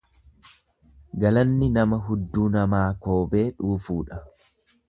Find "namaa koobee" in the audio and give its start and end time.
2.57-3.47